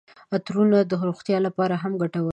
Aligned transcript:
عطرونه 0.35 0.77
د 0.89 0.93
روغتیا 1.07 1.37
لپاره 1.47 1.75
هم 1.83 1.91
ګټور 2.01 2.19
دي. 2.27 2.29